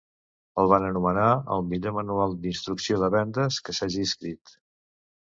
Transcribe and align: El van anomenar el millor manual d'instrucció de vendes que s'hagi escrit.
El 0.63 0.71
van 0.71 0.85
anomenar 0.87 1.27
el 1.57 1.69
millor 1.75 1.95
manual 1.99 2.35
d'instrucció 2.47 3.01
de 3.05 3.13
vendes 3.19 3.63
que 3.69 3.81
s'hagi 3.81 4.11
escrit. 4.11 4.61